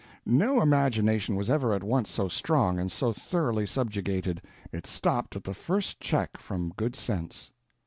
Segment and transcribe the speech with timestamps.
[0.25, 4.41] No imagination was ever at once so strong and so thoroughly subjugated.
[4.71, 7.51] It stopped at the first check from good sense.